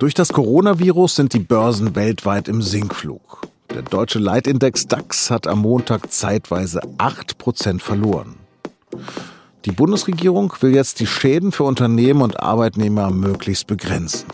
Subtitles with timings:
[0.00, 3.42] Durch das Coronavirus sind die Börsen weltweit im Sinkflug.
[3.74, 8.36] Der deutsche Leitindex DAX hat am Montag zeitweise 8% verloren.
[9.66, 14.24] Die Bundesregierung will jetzt die Schäden für Unternehmen und Arbeitnehmer möglichst begrenzen.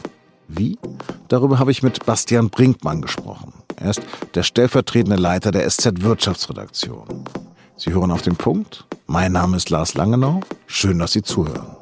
[0.46, 0.78] Wie?
[1.26, 3.52] Darüber habe ich mit Bastian Brinkmann gesprochen.
[3.74, 4.02] Er ist
[4.36, 7.24] der stellvertretende Leiter der SZ Wirtschaftsredaktion.
[7.76, 8.84] Sie hören auf den Punkt.
[9.08, 10.42] Mein Name ist Lars Langenau.
[10.68, 11.76] Schön, dass Sie zuhören.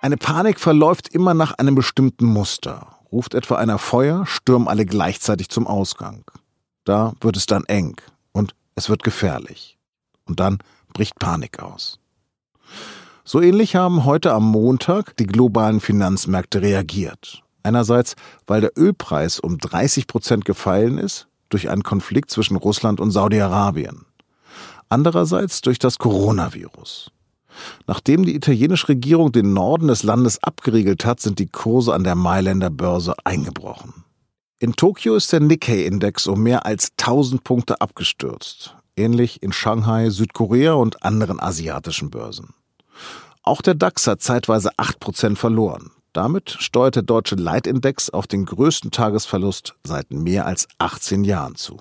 [0.00, 2.98] Eine Panik verläuft immer nach einem bestimmten Muster.
[3.10, 6.24] Ruft etwa einer Feuer, stürmen alle gleichzeitig zum Ausgang.
[6.84, 8.00] Da wird es dann eng
[8.32, 9.76] und es wird gefährlich.
[10.24, 10.58] Und dann
[10.92, 11.98] bricht Panik aus.
[13.24, 17.42] So ähnlich haben heute am Montag die globalen Finanzmärkte reagiert.
[17.64, 18.14] Einerseits,
[18.46, 24.06] weil der Ölpreis um 30 Prozent gefallen ist durch einen Konflikt zwischen Russland und Saudi-Arabien.
[24.88, 27.10] Andererseits durch das Coronavirus.
[27.86, 32.14] Nachdem die italienische Regierung den Norden des Landes abgeriegelt hat, sind die Kurse an der
[32.14, 34.04] Mailänder Börse eingebrochen.
[34.60, 38.74] In Tokio ist der Nikkei-Index um mehr als 1000 Punkte abgestürzt.
[38.96, 42.54] Ähnlich in Shanghai, Südkorea und anderen asiatischen Börsen.
[43.44, 45.92] Auch der DAX hat zeitweise 8% verloren.
[46.12, 51.80] Damit steuert der deutsche Leitindex auf den größten Tagesverlust seit mehr als 18 Jahren zu.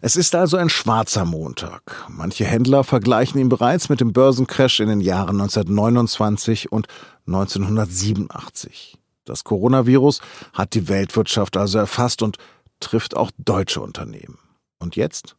[0.00, 2.06] Es ist also ein schwarzer Montag.
[2.08, 6.86] Manche Händler vergleichen ihn bereits mit dem Börsencrash in den Jahren 1929 und
[7.26, 8.96] 1987.
[9.24, 10.20] Das Coronavirus
[10.52, 12.38] hat die Weltwirtschaft also erfasst und
[12.78, 14.38] trifft auch deutsche Unternehmen.
[14.78, 15.34] Und jetzt?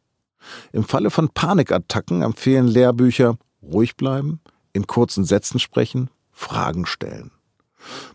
[0.73, 4.41] Im Falle von Panikattacken empfehlen Lehrbücher ruhig bleiben,
[4.73, 7.31] in kurzen Sätzen sprechen, Fragen stellen.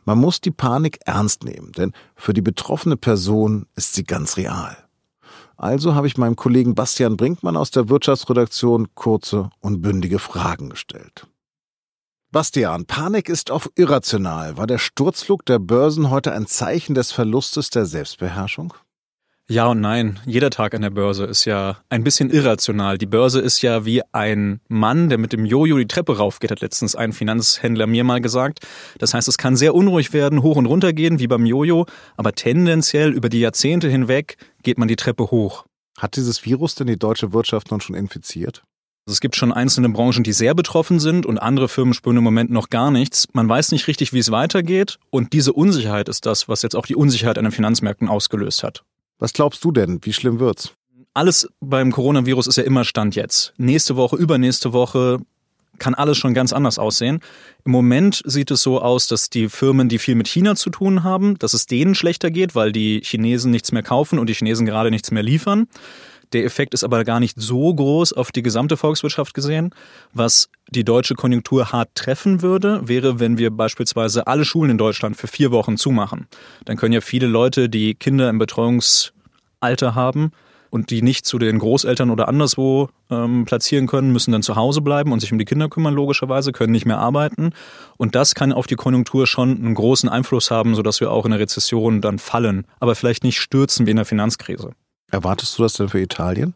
[0.05, 4.84] Man muss die Panik ernst nehmen, denn für die betroffene Person ist sie ganz real.
[5.57, 11.27] Also habe ich meinem Kollegen Bastian Brinkmann aus der Wirtschaftsredaktion kurze und bündige Fragen gestellt.
[12.33, 14.57] Bastian, Panik ist oft irrational.
[14.57, 18.75] War der Sturzflug der Börsen heute ein Zeichen des Verlustes der Selbstbeherrschung?
[19.47, 20.21] Ja und nein.
[20.25, 22.97] Jeder Tag an der Börse ist ja ein bisschen irrational.
[22.97, 26.63] Die Börse ist ja wie ein Mann, der mit dem Jojo die Treppe raufgeht, hat
[26.63, 28.61] letztens ein Finanzhändler mir mal gesagt.
[28.99, 31.85] Das heißt, es kann sehr unruhig werden, hoch und runter gehen, wie beim Jojo,
[32.17, 35.67] aber tendenziell über die Jahrzehnte hinweg geht man die Treppe hoch.
[35.99, 38.63] Hat dieses Virus denn die deutsche Wirtschaft nun schon infiziert?
[39.07, 42.25] Also es gibt schon einzelne Branchen, die sehr betroffen sind und andere Firmen spüren im
[42.25, 43.29] Moment noch gar nichts.
[43.35, 46.87] Man weiß nicht richtig, wie es weitergeht und diese Unsicherheit ist das, was jetzt auch
[46.87, 48.83] die Unsicherheit an den Finanzmärkten ausgelöst hat.
[49.19, 50.01] Was glaubst du denn?
[50.03, 50.73] Wie schlimm wird's?
[51.15, 53.55] Alles beim Coronavirus ist ja immer Stand jetzt.
[53.57, 55.21] Nächste Woche, übernächste Woche
[55.79, 57.21] kann alles schon ganz anders aussehen.
[57.65, 61.03] Im Moment sieht es so aus, dass die Firmen, die viel mit China zu tun
[61.03, 64.67] haben, dass es denen schlechter geht, weil die Chinesen nichts mehr kaufen und die Chinesen
[64.67, 65.67] gerade nichts mehr liefern.
[66.33, 69.71] Der Effekt ist aber gar nicht so groß auf die gesamte Volkswirtschaft gesehen.
[70.13, 75.17] Was die deutsche Konjunktur hart treffen würde, wäre, wenn wir beispielsweise alle Schulen in Deutschland
[75.17, 76.27] für vier Wochen zumachen.
[76.65, 80.33] Dann können ja viele Leute, die Kinder im Betreuungsalter haben,
[80.75, 84.81] und die nicht zu den Großeltern oder anderswo ähm, platzieren können, müssen dann zu Hause
[84.81, 87.53] bleiben und sich um die Kinder kümmern, logischerweise, können nicht mehr arbeiten.
[87.97, 91.31] Und das kann auf die Konjunktur schon einen großen Einfluss haben, sodass wir auch in
[91.31, 94.73] der Rezession dann fallen, aber vielleicht nicht stürzen wie in der Finanzkrise.
[95.11, 96.55] Erwartest du das denn für Italien?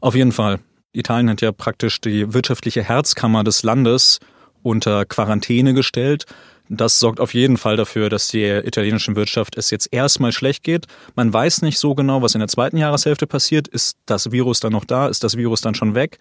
[0.00, 0.60] Auf jeden Fall.
[0.92, 4.18] Italien hat ja praktisch die wirtschaftliche Herzkammer des Landes
[4.62, 6.26] unter Quarantäne gestellt.
[6.68, 10.86] Das sorgt auf jeden Fall dafür, dass der italienischen Wirtschaft es jetzt erstmal schlecht geht.
[11.16, 13.66] Man weiß nicht so genau, was in der zweiten Jahreshälfte passiert.
[13.66, 15.08] Ist das Virus dann noch da?
[15.08, 16.18] Ist das Virus dann schon weg?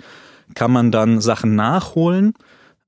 [0.55, 2.33] Kann man dann Sachen nachholen?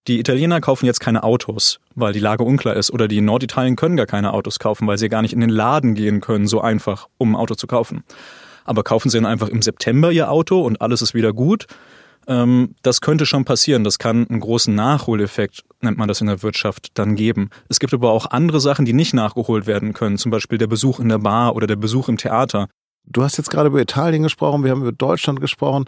[0.07, 2.89] Die Italiener kaufen jetzt keine Autos, weil die Lage unklar ist.
[2.89, 5.51] Oder die in Norditalien können gar keine Autos kaufen, weil sie gar nicht in den
[5.51, 8.03] Laden gehen können, so einfach, um ein Auto zu kaufen
[8.65, 11.67] aber kaufen Sie dann einfach im September Ihr Auto und alles ist wieder gut.
[12.27, 13.83] Ähm, das könnte schon passieren.
[13.83, 17.49] Das kann einen großen Nachholeffekt, nennt man das in der Wirtschaft, dann geben.
[17.69, 20.99] Es gibt aber auch andere Sachen, die nicht nachgeholt werden können, zum Beispiel der Besuch
[20.99, 22.67] in der Bar oder der Besuch im Theater.
[23.05, 25.85] Du hast jetzt gerade über Italien gesprochen, wir haben über Deutschland gesprochen.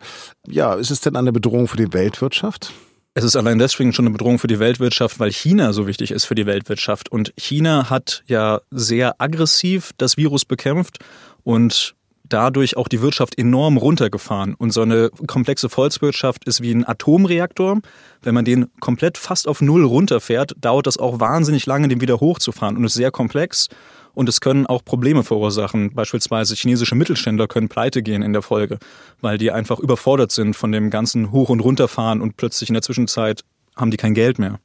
[0.47, 2.73] Ja, ist es denn eine Bedrohung für die Weltwirtschaft?
[3.15, 6.25] Es ist allein deswegen schon eine Bedrohung für die Weltwirtschaft, weil China so wichtig ist
[6.25, 7.11] für die Weltwirtschaft.
[7.11, 10.97] Und China hat ja sehr aggressiv das Virus bekämpft
[11.43, 14.55] und dadurch auch die Wirtschaft enorm runtergefahren.
[14.55, 17.79] Und so eine komplexe Volkswirtschaft ist wie ein Atomreaktor.
[18.21, 22.19] Wenn man den komplett fast auf Null runterfährt, dauert das auch wahnsinnig lange, den wieder
[22.19, 23.67] hochzufahren und ist sehr komplex.
[24.13, 25.93] Und es können auch Probleme verursachen.
[25.93, 28.77] Beispielsweise chinesische Mittelständler können pleite gehen in der Folge,
[29.21, 32.83] weil die einfach überfordert sind von dem ganzen Hoch- und Runterfahren und plötzlich in der
[32.83, 33.43] Zwischenzeit
[33.75, 34.59] haben die kein Geld mehr.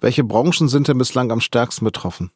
[0.00, 2.30] Welche Branchen sind denn bislang am stärksten betroffen?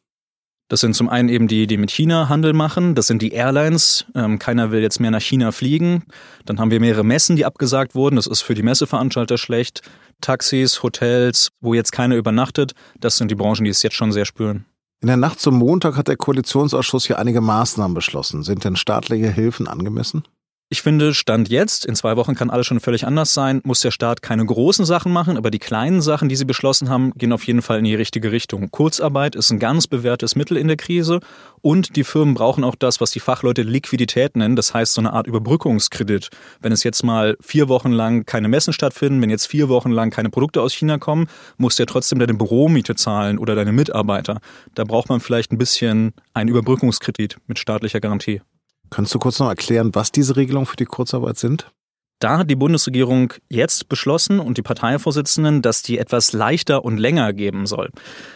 [0.69, 2.93] Das sind zum einen eben die, die mit China Handel machen.
[2.93, 4.05] Das sind die Airlines.
[4.13, 6.03] Ähm, keiner will jetzt mehr nach China fliegen.
[6.45, 8.15] Dann haben wir mehrere Messen, die abgesagt wurden.
[8.15, 9.81] Das ist für die Messeveranstalter schlecht.
[10.21, 12.73] Taxis, Hotels, wo jetzt keiner übernachtet.
[12.99, 14.65] Das sind die Branchen, die es jetzt schon sehr spüren.
[15.01, 18.43] In der Nacht zum Montag hat der Koalitionsausschuss hier einige Maßnahmen beschlossen.
[18.43, 20.23] Sind denn staatliche Hilfen angemessen?
[20.71, 23.89] Ich finde, Stand jetzt, in zwei Wochen kann alles schon völlig anders sein, muss der
[23.89, 27.47] Staat keine großen Sachen machen, aber die kleinen Sachen, die sie beschlossen haben, gehen auf
[27.47, 28.69] jeden Fall in die richtige Richtung.
[28.69, 31.21] Kurzarbeit ist ein ganz bewährtes Mittel in der Krise
[31.61, 35.11] und die Firmen brauchen auch das, was die Fachleute Liquidität nennen, das heißt so eine
[35.11, 36.29] Art Überbrückungskredit.
[36.61, 40.11] Wenn es jetzt mal vier Wochen lang keine Messen stattfinden, wenn jetzt vier Wochen lang
[40.11, 44.39] keine Produkte aus China kommen, muss der trotzdem deine Büromiete zahlen oder deine Mitarbeiter.
[44.75, 48.41] Da braucht man vielleicht ein bisschen einen Überbrückungskredit mit staatlicher Garantie.
[48.89, 51.71] Kannst du kurz noch erklären, was diese Regelungen für die Kurzarbeit sind?
[52.19, 57.31] Da hat die Bundesregierung jetzt beschlossen und die Parteivorsitzenden, dass die etwas leichter und länger
[57.31, 57.91] geben soll.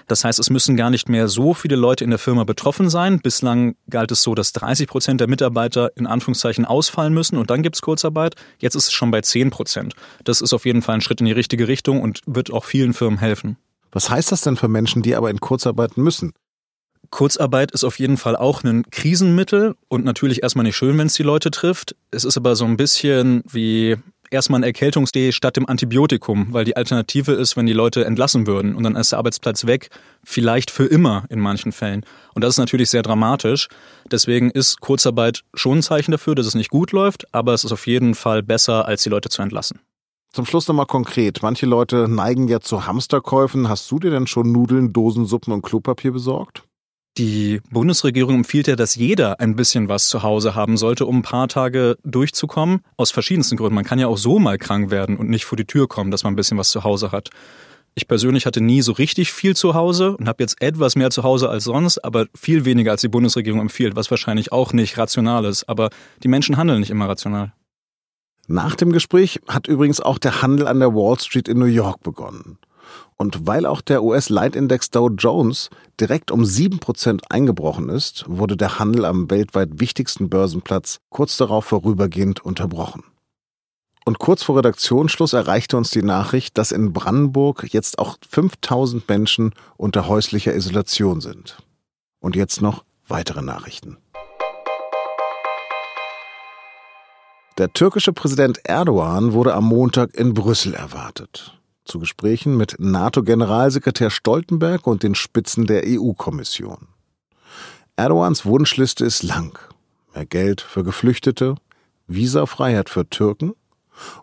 [0.08, 3.20] Das heißt, es müssen gar nicht mehr so viele Leute in der Firma betroffen sein.
[3.20, 7.62] Bislang galt es so, dass 30 Prozent der Mitarbeiter in Anführungszeichen ausfallen müssen und dann
[7.62, 8.36] gibt es Kurzarbeit.
[8.58, 9.96] Jetzt ist es schon bei 10 Prozent.
[10.24, 12.94] Das ist auf jeden Fall ein Schritt in die richtige Richtung und wird auch vielen
[12.94, 13.58] Firmen helfen.
[13.92, 16.32] Was heißt das denn für Menschen, die aber in Kurzarbeit müssen?
[17.13, 21.13] Kurzarbeit ist auf jeden Fall auch ein Krisenmittel und natürlich erstmal nicht schön, wenn es
[21.13, 21.95] die Leute trifft.
[22.10, 23.98] Es ist aber so ein bisschen wie
[24.31, 28.74] erstmal ein Erkältungsdee statt dem Antibiotikum, weil die Alternative ist, wenn die Leute entlassen würden
[28.74, 29.92] und dann ist der Arbeitsplatz weg,
[30.24, 32.04] vielleicht für immer in manchen Fällen.
[32.33, 33.68] Und das ist natürlich sehr dramatisch.
[34.12, 37.71] Deswegen ist Kurzarbeit schon ein Zeichen dafür, dass es nicht gut läuft, aber es ist
[37.71, 39.81] auf jeden Fall besser, als die Leute zu entlassen.
[40.31, 41.44] Zum Schluss nochmal konkret.
[41.44, 43.69] Manche Leute neigen ja zu Hamsterkäufen.
[43.69, 46.63] Hast du dir denn schon Nudeln, Dosen, Suppen und Klopapier besorgt?
[47.19, 51.21] Die Bundesregierung empfiehlt ja, dass jeder ein bisschen was zu Hause haben sollte, um ein
[51.21, 52.81] paar Tage durchzukommen.
[52.98, 53.75] Aus verschiedensten Gründen.
[53.75, 56.24] Man kann ja auch so mal krank werden und nicht vor die Tür kommen, dass
[56.24, 57.30] man ein bisschen was zu Hause hat.
[57.94, 61.21] Ich persönlich hatte nie so richtig viel zu Hause und habe jetzt etwas mehr zu
[61.21, 65.45] Hause als sonst, aber viel weniger als die Bundesregierung empfiehlt, was wahrscheinlich auch nicht rational
[65.45, 65.69] ist.
[65.69, 65.92] Aber
[66.24, 67.54] die Menschen handeln nicht immer rational.
[68.48, 72.01] Nach dem Gespräch hat übrigens auch der Handel an der Wall Street in New York
[72.01, 72.57] begonnen.
[73.18, 75.69] Und weil auch der US-Leitindex Dow Jones
[76.00, 82.44] direkt um 7% eingebrochen ist, wurde der Handel am weltweit wichtigsten Börsenplatz kurz darauf vorübergehend
[82.44, 83.03] unterbrochen.
[84.06, 89.53] Und kurz vor Redaktionsschluss erreichte uns die Nachricht, dass in Brandenburg jetzt auch 5000 Menschen
[89.77, 91.57] unter häuslicher Isolation sind.
[92.19, 93.97] Und jetzt noch weitere Nachrichten.
[97.57, 104.88] Der türkische Präsident Erdogan wurde am Montag in Brüssel erwartet zu Gesprächen mit NATO-Generalsekretär Stoltenberg
[104.88, 106.88] und den Spitzen der EU-Kommission.
[107.95, 109.59] Erdogans Wunschliste ist lang.
[110.15, 111.56] Mehr Geld für Geflüchtete,
[112.07, 113.53] Visafreiheit für Türken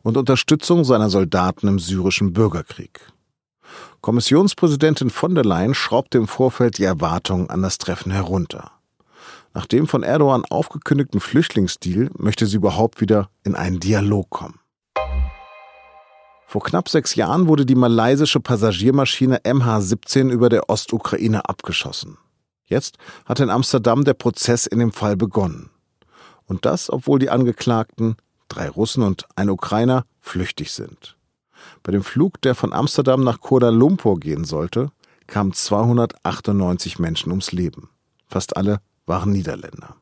[0.02, 3.12] und Unterstützung seiner Soldaten im syrischen Bürgerkrieg.
[4.00, 8.72] Kommissionspräsidentin von der Leyen schraubte im Vorfeld die Erwartungen an das Treffen herunter.
[9.52, 14.60] Nach dem von Erdogan aufgekündigten Flüchtlingsdeal möchte sie überhaupt wieder in einen Dialog kommen.
[16.50, 22.18] Vor knapp sechs Jahren wurde die malaysische Passagiermaschine MH17 über der Ostukraine abgeschossen.
[22.64, 25.70] Jetzt hat in Amsterdam der Prozess in dem Fall begonnen.
[26.46, 28.16] Und das, obwohl die Angeklagten,
[28.48, 31.16] drei Russen und ein Ukrainer, flüchtig sind.
[31.84, 34.90] Bei dem Flug, der von Amsterdam nach Kuala Lumpur gehen sollte,
[35.28, 37.90] kamen 298 Menschen ums Leben.
[38.26, 39.94] Fast alle waren Niederländer.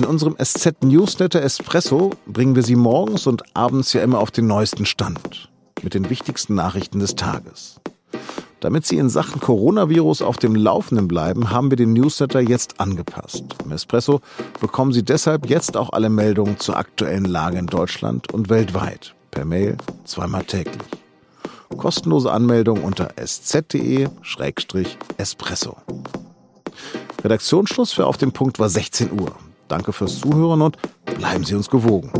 [0.00, 4.86] In unserem SZ-Newsletter Espresso bringen wir Sie morgens und abends ja immer auf den neuesten
[4.86, 5.50] Stand
[5.82, 7.82] mit den wichtigsten Nachrichten des Tages.
[8.60, 13.44] Damit Sie in Sachen Coronavirus auf dem Laufenden bleiben, haben wir den Newsletter jetzt angepasst.
[13.62, 14.22] Im Espresso
[14.58, 19.44] bekommen Sie deshalb jetzt auch alle Meldungen zur aktuellen Lage in Deutschland und weltweit per
[19.44, 19.76] Mail
[20.06, 20.80] zweimal täglich.
[21.76, 24.06] Kostenlose Anmeldung unter sz.de-espresso.
[27.22, 29.36] Redaktionsschluss für Auf dem Punkt war 16 Uhr.
[29.70, 32.10] Danke fürs Zuhören und bleiben Sie uns gewogen.